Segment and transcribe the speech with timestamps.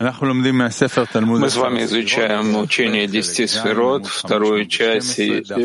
[0.00, 5.20] Мы с вами изучаем учение десяти сферот, вторую часть,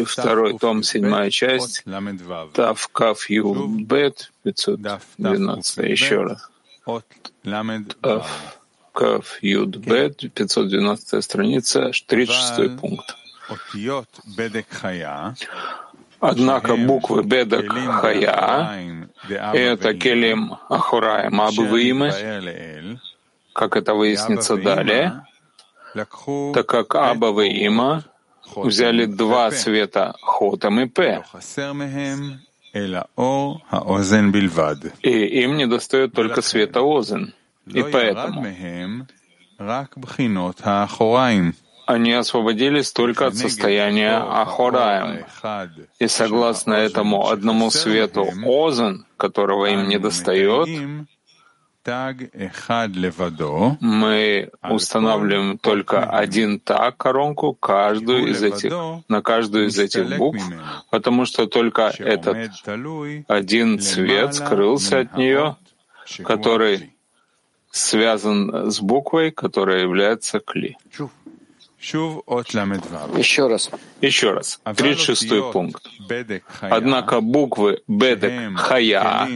[0.08, 1.84] второй том, седьмая часть,
[2.54, 6.50] Тав Каф Ю Бет, 512, еще раз.
[8.02, 8.28] Тав
[8.92, 13.16] Каф Юд Бет, 512 страница, 36 пункт.
[16.20, 18.90] Однако буквы Бедак Хая—
[19.30, 22.12] это Келим Ахураем Абвимы,
[23.54, 25.26] как это выяснится далее,
[25.94, 28.04] так как Абава и Има
[28.56, 31.24] взяли два цвета Хотам и П,
[35.02, 37.34] и им не достает только света Озен.
[37.68, 38.46] И поэтому
[41.86, 45.26] они освободились только от состояния Ахораем.
[46.00, 50.68] И согласно этому одному свету Озен, которого им не достает,
[53.82, 58.72] мы устанавливаем только один так коронку каждую из этих,
[59.10, 60.44] на каждую из этих букв,
[60.90, 62.52] потому что только этот
[63.28, 65.58] один цвет скрылся от нее,
[66.24, 66.94] который
[67.72, 70.78] связан с буквой, которая является кли.
[73.18, 73.70] Еще раз.
[74.00, 74.62] Еще раз.
[74.64, 75.86] 36 пункт.
[76.62, 79.28] Однако буквы Бедек Хая,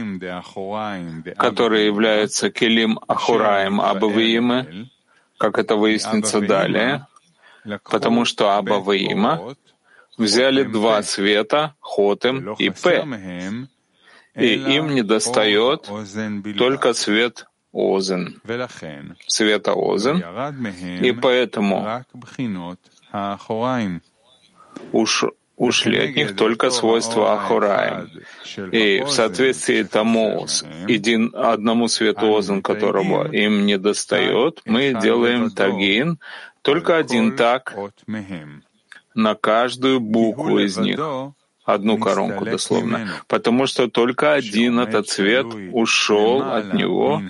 [1.36, 4.88] которые являются Келим Ахураем Абавиимы,
[5.36, 7.06] как это выяснится далее,
[7.84, 9.54] потому что Абавиима
[10.16, 13.06] взяли два цвета, Хотем и П,
[14.34, 15.90] и им не достает
[16.56, 18.40] только цвет Озен,
[19.26, 20.24] цвета Озен,
[21.02, 22.04] и поэтому
[24.92, 25.24] уж,
[25.56, 28.10] ушли от них только свойства Ахураем.
[28.72, 30.46] И в соответствии тому
[30.86, 36.18] един, одному свету Озен, которого им не достает, мы делаем тагин,
[36.62, 37.76] только один так
[39.14, 40.98] на каждую букву из них
[41.68, 47.22] одну коронку дословно, потому что только один этот цвет ушел от него,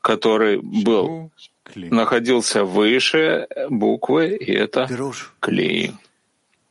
[0.00, 1.30] который был,
[1.76, 4.88] находился выше буквы, и это
[5.40, 5.94] клей.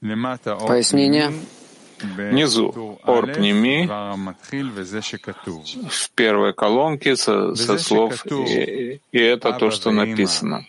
[0.02, 1.32] Пояснение.
[2.02, 3.88] Внизу орпними
[5.88, 10.66] в первой колонке со, со слов и, и это то, что написано.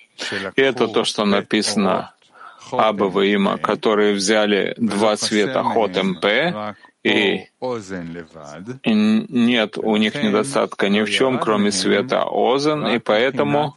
[0.56, 2.12] И это то, что написано
[2.72, 6.24] Абава и Има, которые взяли два цвета хот МП,
[7.02, 7.46] и,
[8.84, 13.76] нет у них недостатка ни в чем, кроме света Озен, и поэтому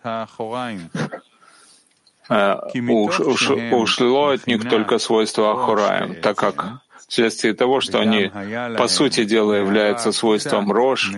[2.30, 2.56] э,
[2.90, 8.32] уш, уш, ушло от них только свойство Ахураем, так как вследствие того, что они,
[8.78, 11.12] по сути дела, являются свойством рож,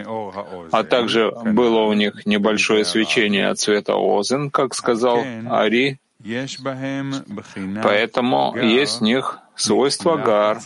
[0.71, 5.99] а также было у них небольшое свечение от цвета Озен, как сказал Ари,
[7.83, 10.59] Поэтому есть в них свойство гар.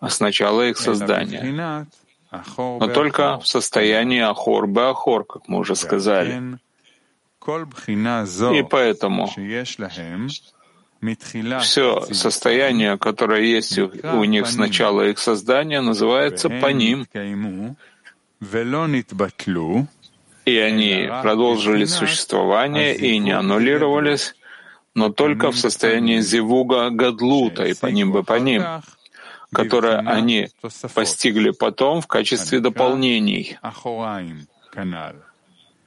[0.00, 1.86] С начала их создания,
[2.30, 6.58] но только в состоянии ахор-бе-ахор, как мы уже сказали.
[8.52, 9.28] И поэтому
[11.60, 17.06] все состояние, которое есть у них с начала их создания, называется по ним
[20.48, 24.34] и они продолжили существование и не аннулировались,
[24.94, 28.62] но только в состоянии зивуга гадлута и по ним бы по ним,
[29.52, 30.48] которое они
[30.94, 33.58] постигли потом в качестве дополнений,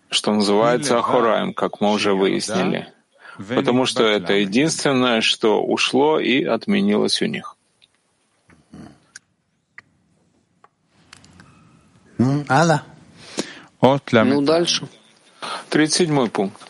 [0.09, 2.93] что называется Ахураем, как мы уже выяснили,
[3.37, 7.55] потому что это единственное, что ушло и отменилось у них.
[12.47, 12.83] Алла.
[13.81, 14.87] Ну, дальше.
[15.69, 16.61] 37 пункт.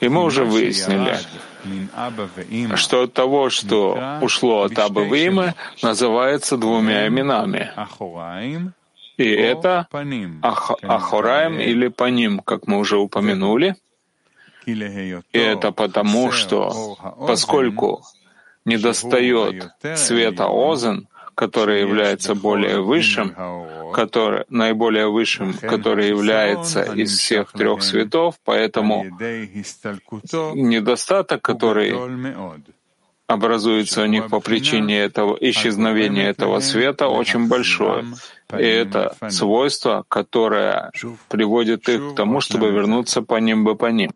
[0.00, 1.18] И мы уже выяснили,
[2.76, 7.72] что от того, что ушло от Аба Вимы, называется двумя именами.
[9.16, 9.88] И это
[10.42, 13.74] Ах, Ахораем или Паним, как мы уже упомянули.
[14.64, 18.04] И это потому, что поскольку
[18.64, 21.08] недостает света Озен,
[21.38, 23.32] который является более высшим,
[23.94, 29.04] который, наиболее высшим, который является из всех трех светов, поэтому
[30.54, 31.94] недостаток, который
[33.28, 38.04] образуется у них по причине этого исчезновения этого света, очень большое.
[38.58, 40.90] И это свойство, которое
[41.28, 44.10] приводит их к тому, чтобы вернуться по ним бы по ним.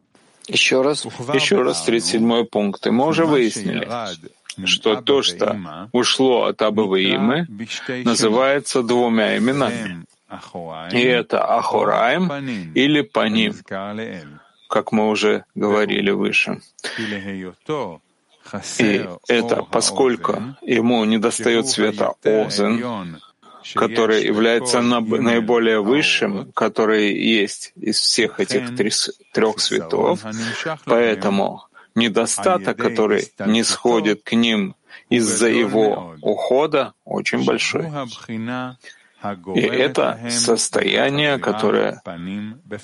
[0.48, 1.06] Еще раз.
[1.34, 2.84] Еще раз 37 пункт.
[2.86, 3.86] И мы уже выяснили,
[4.64, 7.46] что то, что ушло от Абавы Имы,
[8.04, 10.04] называется двумя именами.
[10.92, 12.30] И это Ахураем
[12.74, 13.54] или Паним,
[14.68, 16.60] как мы уже говорили выше.
[18.78, 23.20] И это поскольку ему недостает света Озен,
[23.74, 28.74] который является наиболее высшим, который есть из всех этих
[29.32, 30.20] трех светов,
[30.84, 34.74] поэтому недостаток, который не сходит к ним
[35.08, 37.86] из-за его ухода, очень большой.
[39.54, 42.02] И это состояние, которое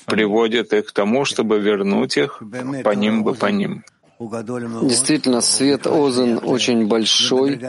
[0.07, 2.43] приводит их к тому, чтобы вернуть их
[2.85, 3.85] по ним бы по ним.
[4.21, 7.61] Действительно, свет Озен очень большой.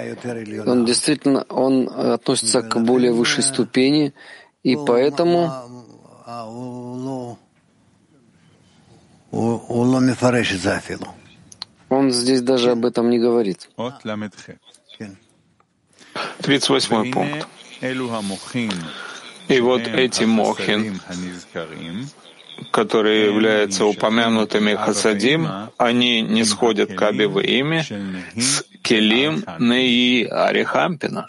[0.65, 4.13] Он действительно он относится к более высшей ступени,
[4.63, 5.51] и поэтому
[9.31, 10.07] он
[12.11, 13.69] здесь даже об этом не говорит.
[16.41, 17.47] 38 пункт.
[19.47, 20.99] И вот эти мохин,
[22.71, 25.47] которые являются упомянутыми хасадим,
[25.77, 27.85] они не сходят к Абиве ими
[28.39, 31.27] с Келим Неи Арихампина.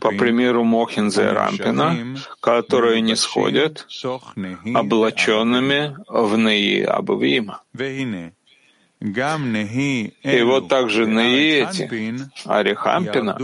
[0.00, 3.86] По примеру Мохин Зерампина, которые не сходят
[4.74, 7.62] облаченными в Неи Абивима.
[9.00, 11.88] И вот также Неи эти,
[12.46, 13.36] Арихампина,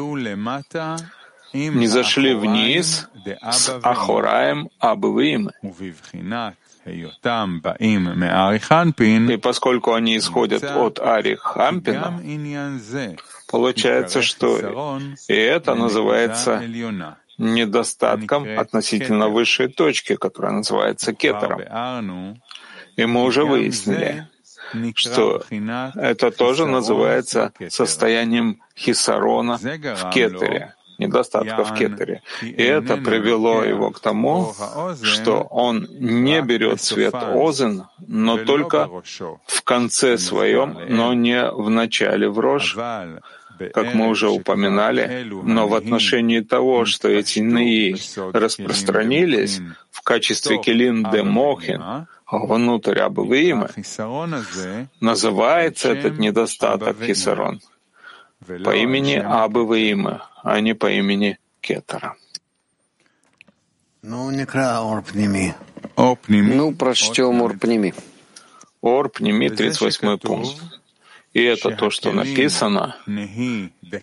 [1.52, 3.08] не зашли вниз
[3.50, 5.50] с Ахораем Абвим.
[6.84, 7.06] И
[9.36, 12.20] поскольку они исходят от Арихампина,
[13.46, 16.62] получается, что и это называется
[17.38, 22.40] недостатком относительно высшей точки, которая называется кетером.
[22.96, 24.28] И мы уже выяснили,
[24.94, 25.42] что
[25.94, 32.22] это тоже называется состоянием хисарона в кетере недостатка в кетере.
[32.42, 34.54] И это привело его к тому,
[35.02, 38.88] что он не берет цвет озен, но только
[39.46, 42.76] в конце своем, но не в начале в рожь,
[43.74, 47.96] как мы уже упоминали, но в отношении того, что эти ныи
[48.32, 49.60] распространились
[49.90, 53.68] в качестве келин де мохин, внутрь Абвиима,
[55.00, 57.60] называется этот недостаток хисарон
[58.46, 62.16] по имени Абвиима, а не по имени Кетера.
[66.54, 67.94] Ну, прочтем Орпними.
[68.82, 70.81] Орпними, 38 пункт.
[71.32, 72.96] И это то, что написано,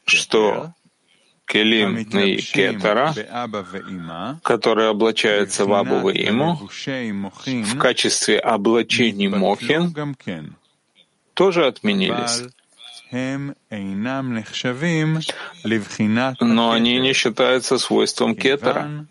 [0.06, 0.74] что
[1.46, 3.14] Келим и Кетера,
[4.44, 6.70] которые облачаются в Абу Ваиму,
[7.46, 9.94] в качестве облачений Мохин,
[11.34, 12.44] тоже отменились.
[13.12, 13.56] Но
[16.72, 19.08] они не считаются свойством кетера,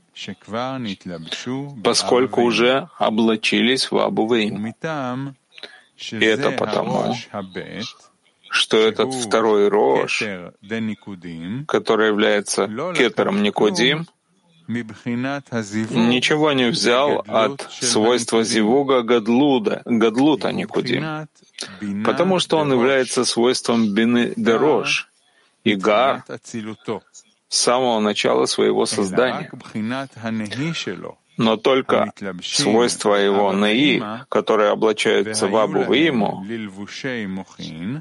[1.82, 4.72] поскольку уже облачились в Абувейм.
[6.12, 7.16] И это потому,
[8.50, 10.22] что этот второй рож,
[11.66, 12.66] который является
[12.96, 14.06] кетером Никодим,
[14.68, 21.28] ничего не взял от свойства Зивуга Гадлуда, Гадлута Никудим,
[22.04, 25.08] потому что он является свойством Бины Дерош
[25.64, 26.24] и Гар
[27.48, 29.50] с самого начала своего создания.
[31.38, 32.12] Но только
[32.42, 36.44] свойства его Наи, которые облачаются в Абу Виму,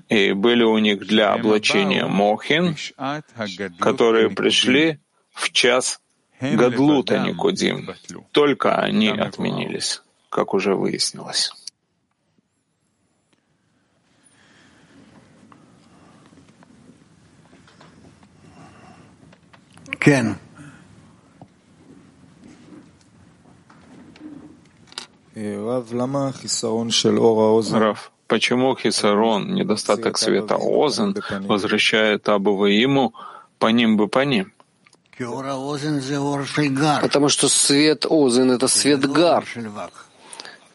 [0.10, 2.76] и были у них для облачения Мохин,
[3.80, 5.00] которые пришли
[5.34, 6.02] в час
[6.42, 7.88] Гадлута Никодим.
[8.32, 11.52] Только они отменились, как уже выяснилось.
[20.00, 20.38] Кен.
[27.80, 31.16] Раф, почему хисарон, недостаток света озен,
[31.48, 33.14] возвращает Абу ему
[33.60, 34.52] по ним бы по ним?
[37.02, 39.46] Потому что свет Озен— это свет Гар.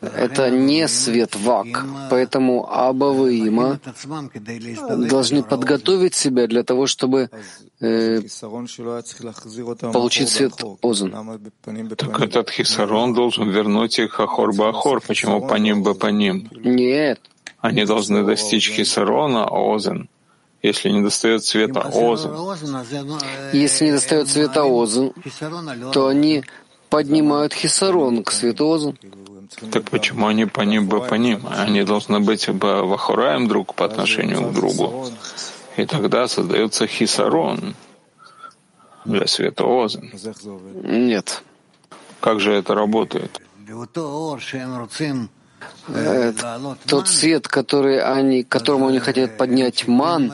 [0.02, 1.84] Это не свет Вак.
[2.10, 3.78] Поэтому Аба и Има
[5.08, 7.30] должны подготовить себя для того, чтобы
[7.80, 8.20] э,
[9.92, 11.14] получить свет Озен.
[11.96, 15.00] Так этот хисарон должен вернуть их Ахор Бахор.
[15.00, 16.48] Почему по ним бы по ним?
[16.64, 17.20] Нет.
[17.60, 20.08] Они должны достичь хисарона Озен
[20.62, 22.56] если не достает света озон.
[23.52, 25.12] Если не достает света озон,
[25.92, 26.44] то они
[26.92, 28.98] поднимают хисарон к свету озон.
[29.70, 31.40] Так почему они по ним бы по ним?
[31.48, 35.08] Они должны быть бы вахураем друг по отношению к другу.
[35.78, 37.74] И тогда создается хисарон.
[39.06, 40.12] для света Озен.
[40.84, 41.42] Нет.
[42.20, 43.40] Как же это работает?
[45.88, 46.32] Э,
[46.86, 50.30] тот свет, который они, которому они хотят поднять ман,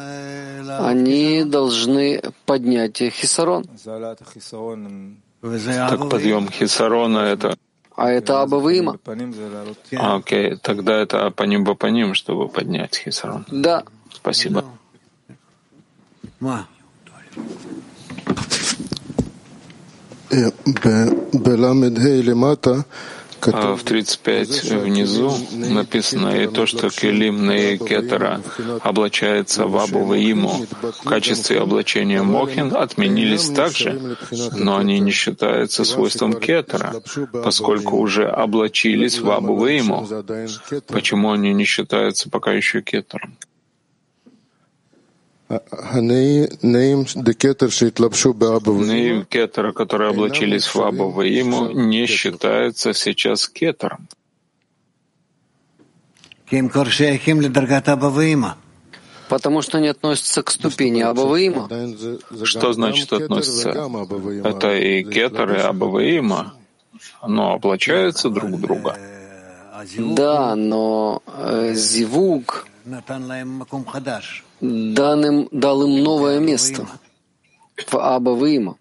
[0.80, 3.64] они должны поднять хисарон.
[5.41, 7.57] Так подъем хисарона — это
[7.95, 8.97] а это Абавыима.
[9.97, 13.45] А, окей, тогда это по ним по ним, чтобы поднять хисарон.
[13.51, 13.83] Да.
[14.11, 14.63] Спасибо.
[21.33, 21.73] בל"ה
[22.23, 22.81] למטה а
[23.40, 28.40] в 35 внизу написано и то, что келимные кетера
[28.80, 34.16] облачается в Абу Ваиму в качестве облачения Мохин, отменились также,
[34.56, 37.02] но они не считаются свойством кетера,
[37.32, 40.08] поскольку уже облачились в Абу Ваиму.
[40.86, 43.36] Почему они не считаются пока еще кетером?
[48.84, 54.08] Неим кетера, которые облачились в Абу Ваиму, не считаются сейчас кетером.
[59.28, 61.68] Потому что они относятся к ступени Абаваима.
[62.44, 63.70] Что значит относятся?
[64.44, 66.54] Это и кетер, и Абаваима.
[67.26, 68.96] Но облачаются друг друга.
[69.96, 72.66] Да, но э, зивук
[74.60, 76.86] дан им, дал им новое место
[77.76, 78.76] в Аба Вима.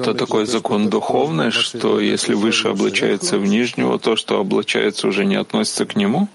[0.00, 5.36] Это такой закон духовный, что если выше облачается в нижнего, то, что облачается, уже не
[5.36, 6.28] относится к нему?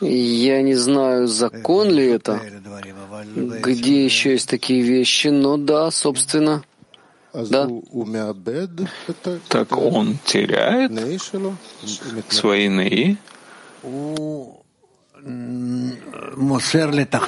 [0.00, 2.40] Я не знаю, закон ли это,
[3.36, 6.62] где еще есть такие вещи, но да, собственно,
[7.32, 7.68] да.
[9.48, 10.92] Так он теряет
[12.30, 13.16] свои наи?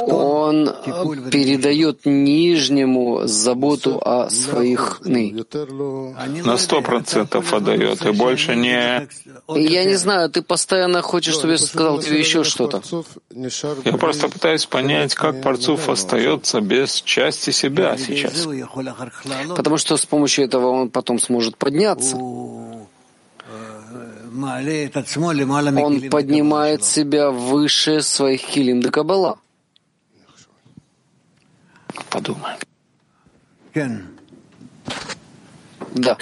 [0.00, 0.74] Он
[1.30, 5.44] передает нижнему заботу о своих ны.
[6.44, 9.08] На сто процентов отдает, и больше не...
[9.48, 12.82] Я не знаю, ты постоянно хочешь, чтобы я сказал тебе еще что-то.
[13.84, 18.46] Я просто пытаюсь понять, как Парцуф остается без части себя сейчас.
[19.56, 22.16] Потому что с помощью этого он потом сможет подняться.
[25.84, 29.38] Он поднимает себя выше своих килим до Каббала.
[32.10, 32.52] Подумай.
[35.94, 36.16] Да.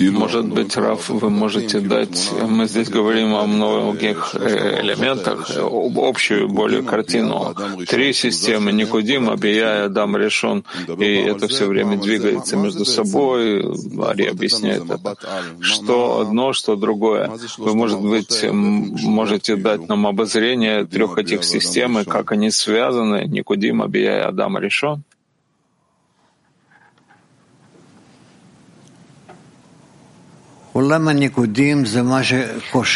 [0.00, 6.48] Может быть, Раф, вы можете дать, мы здесь говорим о многих э, элементах, об общую
[6.48, 7.54] более картину.
[7.86, 10.64] Три системы, Никудим, Абия, Адам решен,
[10.98, 13.60] и это все время двигается между собой,
[14.02, 15.16] Ари объясняет это.
[15.60, 17.30] Что одно, что другое.
[17.58, 23.82] Вы, может быть, можете дать нам обозрение трех этих систем, и как они связаны, Никудим,
[23.82, 25.04] Абия, Адам решен?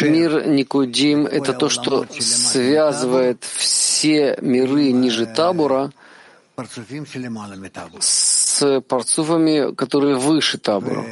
[0.09, 5.91] Мир Никудим— это то, что связывает все миры ниже табура
[7.99, 11.03] с парцуфами, которые выше табура.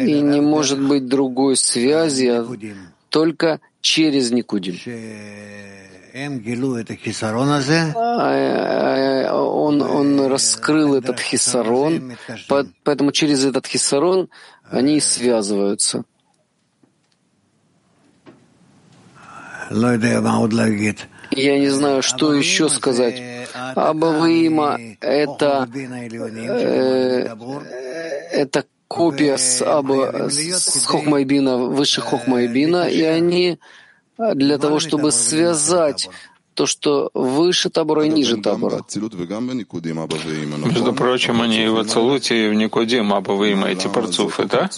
[0.00, 2.42] И не может быть другой связи,
[3.10, 4.76] только через Никудим.
[9.34, 12.16] Он, он раскрыл этот хисарон,
[12.84, 14.28] поэтому через этот хисарон
[14.70, 16.04] они связываются.
[21.30, 23.48] Я не знаю, что еще сказать.
[23.74, 27.28] Абавима— это, э,
[28.32, 33.58] это копия с, Аба, с Хохмайбина, выше Хохмайбина, и они
[34.18, 36.08] для того, чтобы связать
[36.54, 38.80] то, что выше табора и ниже табора.
[40.64, 44.70] Между прочим, они и в Ацелуте, и в Никодим Абаваима эти парцуфы, да?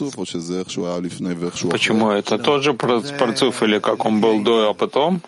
[1.70, 5.20] Почему это тот же парцуф, или как он был до, а потом?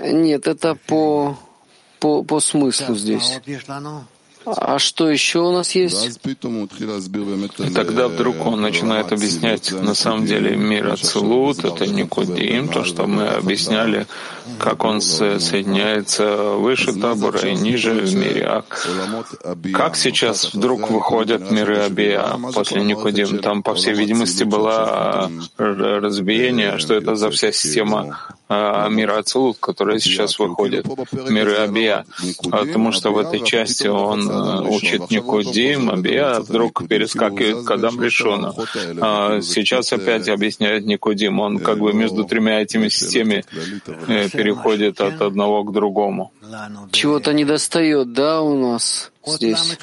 [0.00, 1.36] Нет, это по,
[2.00, 3.40] по, по смыслу здесь.
[4.44, 6.20] А что еще у нас есть?
[6.24, 13.06] И тогда вдруг он начинает объяснять, на самом деле мир Ацелут— это Никодим, то, что
[13.06, 14.06] мы объясняли,
[14.58, 18.46] как он соединяется выше табора и ниже в мире.
[18.46, 18.64] А
[19.72, 23.38] как сейчас вдруг выходят миры Абия после Никодим?
[23.38, 28.34] Там, по всей видимости, было разбиение, что это за вся система а,
[28.88, 30.86] мира Ацелут, который сейчас выходит,
[31.28, 32.04] мир Абия.
[32.50, 38.54] Потому что в этой части он э, учит Никудим, Абия, вдруг перескакивает к Кадам Решона.
[39.00, 41.40] А сейчас опять объясняет Никудим.
[41.40, 43.44] Он как бы между тремя этими системами
[44.08, 46.32] э, переходит от одного к другому.
[46.90, 49.78] Чего-то не достает, да, у нас здесь?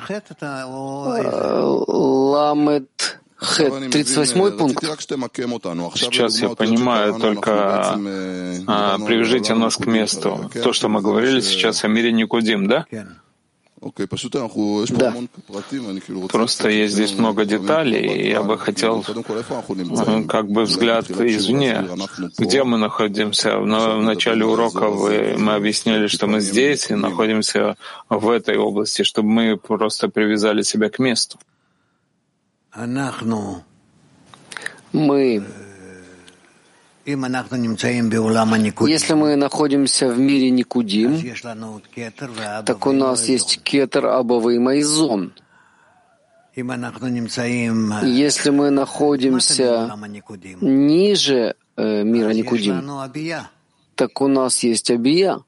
[1.88, 4.84] Ламет Хет, 38 пункт.
[5.96, 7.98] Сейчас я понимаю, только
[8.67, 10.50] а, привяжите нас к месту.
[10.53, 12.86] То, что мы говорили сейчас о мире Никудим, да?
[12.91, 13.08] Да.
[16.29, 19.05] Просто есть здесь много деталей, и я бы хотел
[20.27, 21.88] как бы взгляд извне.
[22.38, 23.58] Где мы находимся?
[23.58, 27.77] В начале урока вы, мы объяснили, что мы здесь и находимся
[28.10, 31.39] в этой области, чтобы мы просто привязали себя к месту.
[34.92, 35.44] Мы,
[38.88, 41.20] если мы находимся в мире Никудим,
[42.66, 45.34] так у нас есть кетер, абава и майзон.
[46.56, 49.90] Если мы находимся
[50.62, 52.84] ниже э, мира Никудим,
[53.96, 55.40] так у нас есть абия.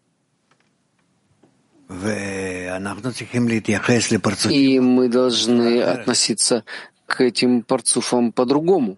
[4.49, 6.63] И мы должны относиться
[7.11, 8.97] к этим парцуфам по-другому.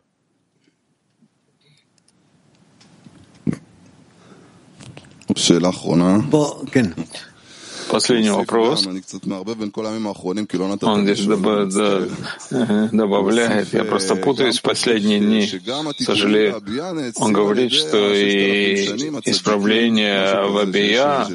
[7.94, 8.88] Последний вопрос.
[8.88, 9.02] Он
[11.04, 11.26] здесь
[12.92, 15.48] добавляет, я просто путаюсь в последние дни,
[16.00, 16.60] сожалею.
[17.18, 18.86] Он говорит, что и
[19.26, 21.28] исправление в Абия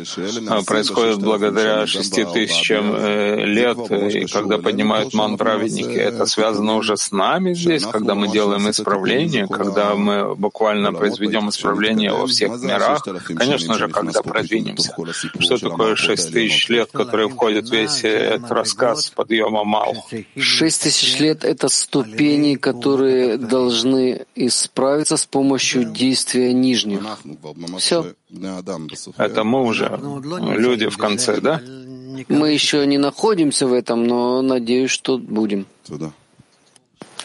[0.66, 5.96] происходит благодаря шести тысячам э, лет, и когда поднимают ман праведники.
[6.08, 12.12] Это связано уже с нами здесь, когда мы делаем исправление, когда мы буквально произведем исправление
[12.12, 13.04] во всех мирах.
[13.36, 14.96] Конечно же, когда продвинемся.
[15.38, 20.06] Что такое шесть тысяч лет, которые входят в весь этот рассказ подъема Мал.
[20.36, 27.00] Шесть тысяч лет— это ступени, которые должны исправиться с помощью действия нижних.
[27.78, 28.14] Все.
[29.16, 29.98] Это мы уже
[30.56, 31.60] люди в конце, да?
[32.28, 35.66] Мы еще не находимся в этом, но надеюсь, что будем.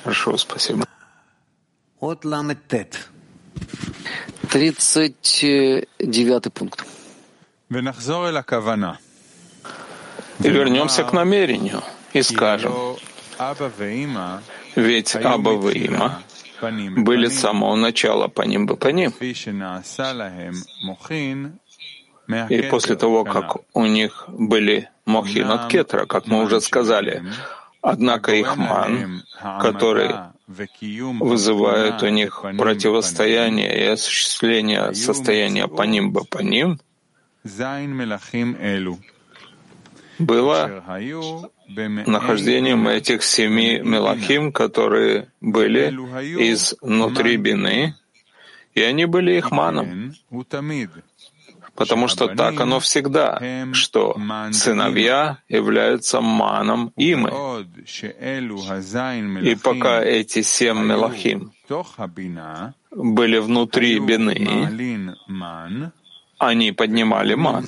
[0.03, 0.85] Хорошо, спасибо.
[4.49, 5.39] Тридцать
[5.99, 6.85] девятый пункт.
[10.39, 11.81] И вернемся к намерению
[12.13, 12.73] и скажем,
[14.75, 16.19] ведь Аба и Има
[16.61, 19.13] были с самого начала по ним бы по ним.
[22.49, 27.23] И после того, как у них были мохин от кетра, как мы уже сказали,
[27.81, 29.23] однако их ман,
[29.61, 30.15] который
[31.19, 36.79] вызывает у них противостояние и осуществление состояния по ним бы по ним,
[40.19, 40.83] было
[42.05, 45.89] нахождением этих семи мелахим, которые были
[46.51, 47.95] изнутри бины,
[48.73, 50.13] и они были их маном.
[51.75, 53.41] Потому что так оно всегда,
[53.73, 54.15] что
[54.51, 57.31] сыновья являются маном имы.
[59.41, 61.51] И пока эти семь мелахим
[62.91, 64.35] были внутри бины,
[66.47, 67.65] они поднимали ман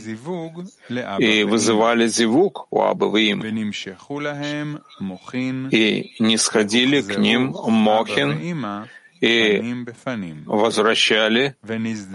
[1.20, 3.42] и вызывали зивук у Абавиим,
[5.72, 8.88] и не сходили к ним Мохин
[9.22, 9.86] и
[10.46, 11.56] возвращали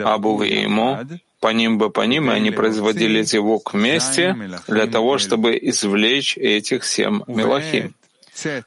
[0.05, 0.99] Абувииму
[1.41, 4.37] по ним бы по ним, и они производили зивук вместе
[4.69, 7.95] для того, чтобы извлечь этих семь мелахим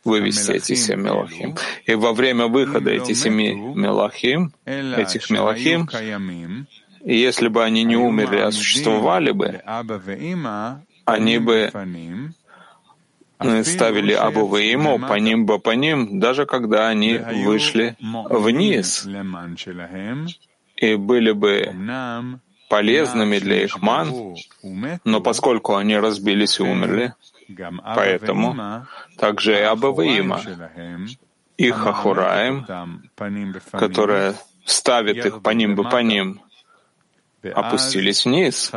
[0.03, 1.55] вывести эти семь мелахим.
[1.85, 5.89] И во время выхода этих семи мелахим, этих мелахим,
[7.03, 9.61] и если бы они не умерли, а существовали бы,
[11.05, 11.71] они бы
[13.63, 19.05] ставили Абу Ваиму по ним бы по ним, даже когда они вышли вниз,
[20.77, 22.39] и были бы
[22.69, 24.35] полезными для их ман,
[25.03, 27.13] но поскольку они разбились и умерли,
[27.83, 28.85] поэтому
[29.17, 30.41] также и Абу Ваима,
[31.57, 32.65] их Ахураем,
[33.71, 34.35] которая
[34.65, 36.41] ставит их по ним бы по ним,
[37.43, 38.71] опустились вниз.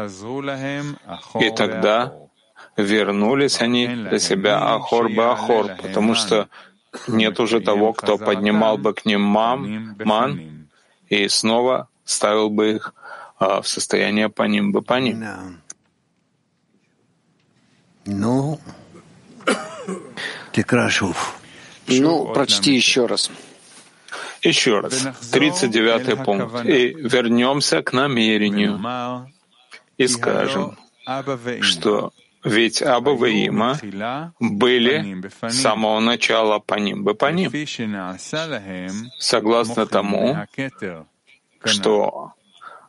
[1.40, 2.12] И тогда
[2.76, 6.48] вернулись они для себя Ахор бы Ахор, потому что
[7.08, 10.68] нет уже того, кто поднимал бы к ним мам, ман
[11.08, 12.94] и снова ставил бы их
[13.38, 15.24] а, в состояние по ним бы по ним.
[18.06, 18.58] Ну,
[21.88, 23.30] ну, прочти еще раз.
[24.46, 26.64] Еще раз, 39 пункт.
[26.64, 28.80] И вернемся к намерению.
[29.98, 30.76] И скажем,
[31.60, 32.12] что
[32.44, 33.78] ведь Аба и Има
[34.38, 37.02] были с самого начала по ним.
[37.02, 37.50] Бы по ним,
[39.18, 40.36] согласно тому,
[41.64, 42.32] что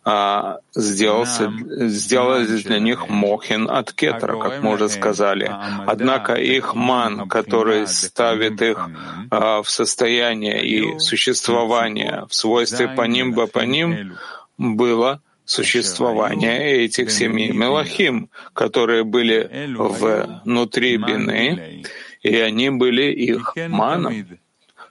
[0.09, 1.51] а, сделался,
[1.89, 5.53] сделали для них мохин от кетра, как мы уже сказали.
[5.85, 8.89] Однако их ман, который ставит их
[9.29, 14.17] а, в состояние и существование в свойстве по ним бы по ним,
[14.57, 21.83] было существование этих семи мелахим, которые были внутри бины,
[22.21, 24.39] и они были их маном.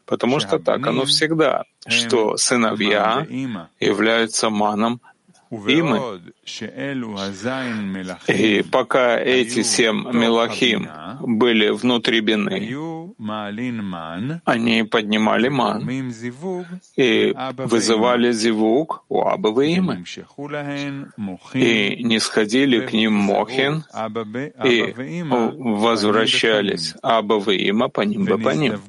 [0.07, 3.27] Потому что так оно всегда, что сыновья
[3.81, 5.01] являются маном
[5.51, 6.21] имы.
[8.29, 10.89] И пока эти семь мелахим
[11.21, 12.69] были внутри бины,
[14.45, 15.89] они поднимали ман
[16.97, 20.05] и вызывали зивук у Абавы имы,
[21.55, 23.85] и не сходили к ним мохин,
[24.65, 24.95] и
[25.59, 28.81] возвращались Абавы има по ним бы по ним.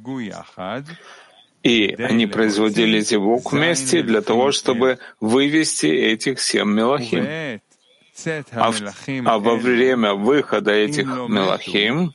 [1.64, 7.62] И они производили зевук вместе для того, чтобы вывести этих семь мелахим.
[8.54, 8.82] А, в,
[9.26, 12.14] а во время выхода этих мелахим,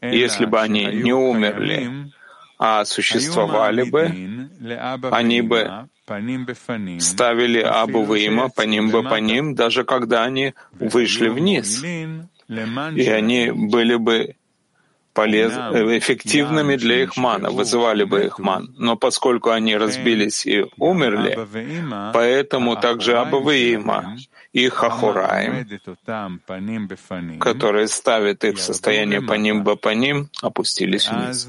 [0.00, 2.12] если бы они не умерли,
[2.58, 4.04] а существовали бы,
[5.10, 5.88] они бы
[7.00, 11.82] ставили Абу Вима по ним бы по ним, даже когда они вышли вниз.
[11.82, 14.36] И они были бы
[15.12, 15.52] полез...
[15.52, 18.74] Э, эффективными для их мана, вызывали бы их ман.
[18.78, 21.38] Но поскольку они разбились и умерли,
[22.12, 24.16] поэтому также Абаваима
[24.52, 25.66] и Хахураим,
[27.38, 31.48] которые ставят их в состояние по ним по ним, опустились вниз.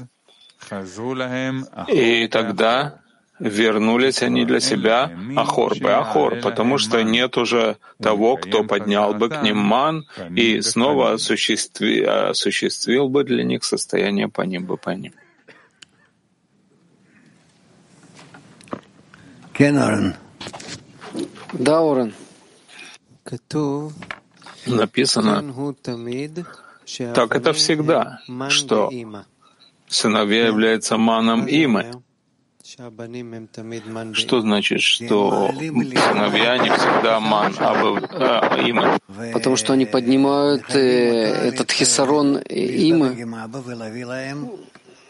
[1.88, 3.03] И тогда
[3.38, 5.10] вернулись они для себя?
[5.36, 10.60] Ахор бы Ахор, потому что нет уже того, кто поднял бы к ним ман и
[10.60, 15.12] снова осуществи, осуществил бы для них состояние по ним бы по ним.
[21.52, 22.14] Да, Орен.
[24.66, 25.54] Написано,
[27.14, 28.90] так это всегда, что
[29.88, 32.02] сыновья являются маном имы,
[34.14, 38.98] что значит, что сыновья не всегда ман, а имы?
[39.34, 43.28] Потому что они поднимают э, этот хисарон имы,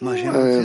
[0.01, 0.65] э,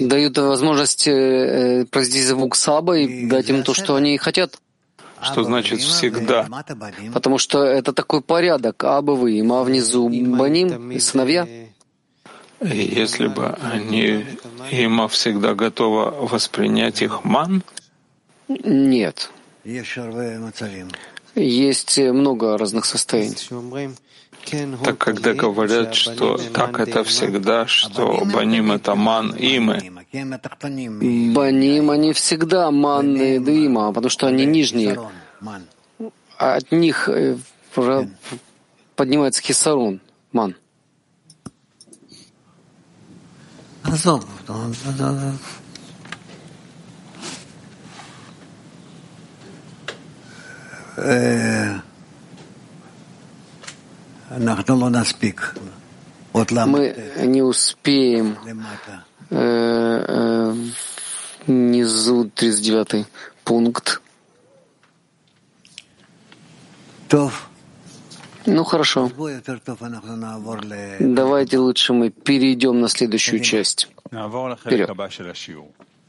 [0.00, 4.60] дают возможность э, произвести звук саба и дать им то, что они хотят.
[5.20, 6.46] Что значит всегда?
[7.12, 8.84] Потому что это такой порядок.
[8.84, 11.48] Аба вы, има внизу баним, и сыновья.
[12.60, 14.26] Если бы они,
[14.70, 17.62] има всегда готова воспринять их ман?
[18.48, 19.30] Нет.
[21.34, 23.36] Есть много разных состояний.
[24.84, 32.70] Так когда говорят, что так это всегда, что баним— это ман имы, Баним, они всегда
[32.70, 34.98] манны дыма, потому что они нижние.
[36.38, 37.36] От них э,
[38.96, 40.00] поднимается хисарун,
[40.32, 40.54] ман.
[56.72, 56.94] Мы
[57.26, 58.36] не успеем.
[59.30, 60.54] Э, э,
[61.46, 63.06] внизу 39
[63.44, 64.00] пункт.
[68.48, 69.10] Ну хорошо.
[71.00, 73.88] Давайте лучше мы перейдем на следующую часть.
[74.70, 74.88] Вперед.